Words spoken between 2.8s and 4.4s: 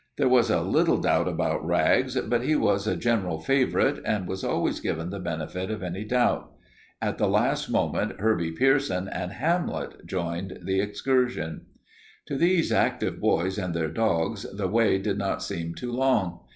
a general favorite and